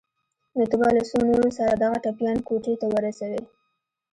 نو 0.57 0.63
ته 0.69 0.75
به 0.79 0.87
له 0.97 1.01
څو 1.09 1.17
نورو 1.29 1.49
سره 1.57 1.73
دغه 1.83 1.97
ټپيان 2.03 2.37
کوټې 2.47 2.73
ته 2.81 2.87
ورسوې. 2.93 3.41